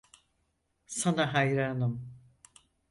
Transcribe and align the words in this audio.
Sana 0.85 1.33
hayranım. 1.33 2.13